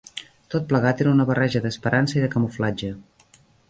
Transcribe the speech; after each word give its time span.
Tot 0.53 0.65
plegat 0.71 1.03
era 1.05 1.13
una 1.17 1.27
barreja 1.33 1.63
d'esperança 1.69 2.19
i 2.21 2.27
de 2.27 2.35
camuflatge 2.35 2.95